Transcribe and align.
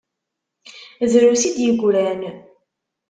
Drus 1.11 1.41
i 1.49 1.51
d-yeggran. 1.55 2.21